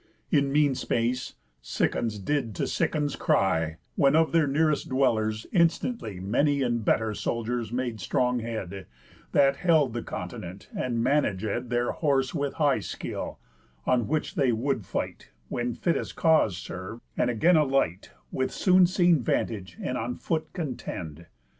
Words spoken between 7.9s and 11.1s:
strong head, That held the continent, and